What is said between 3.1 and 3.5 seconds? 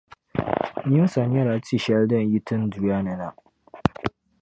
na.